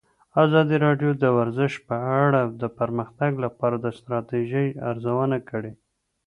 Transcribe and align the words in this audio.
ازادي 0.43 0.77
راډیو 0.85 1.11
د 1.23 1.25
ورزش 1.37 1.73
په 1.87 1.95
اړه 2.23 2.41
د 2.61 2.63
پرمختګ 2.79 3.31
لپاره 3.45 3.75
د 3.79 3.85
ستراتیژۍ 3.97 4.67
ارزونه 4.89 5.37
کړې. 5.49 5.71